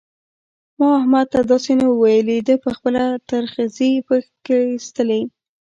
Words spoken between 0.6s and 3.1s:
ما احمد ته داسې نه وو ويلي؛ ده په خپله